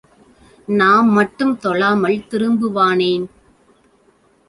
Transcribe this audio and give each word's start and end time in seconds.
நாம் 0.67 1.09
மட்டும் 1.09 1.53
தொழாமல் 1.59 2.25
திரும்புவானேன்? 2.29 3.27